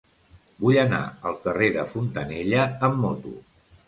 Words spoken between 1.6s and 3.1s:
de Fontanella amb